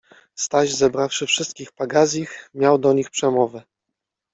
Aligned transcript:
Staś, 0.35 0.73
zebrawszy 0.75 1.25
wszystkich 1.27 1.71
pagazich, 1.71 2.49
miał 2.53 2.77
do 2.77 2.93
nich 2.93 3.09
przemowę. 3.09 3.63